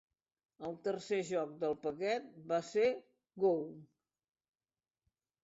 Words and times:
El 0.69 0.77
tercer 0.87 1.19
joc 1.27 1.51
del 1.63 1.75
paquet 1.83 2.33
va 2.53 2.59
ser 2.71 2.87
"Go!". 3.45 3.53